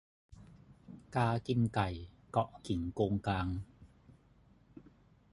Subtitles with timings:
[1.15, 1.89] กากินไก่
[2.31, 3.47] เกาะกิ่งโกงกาง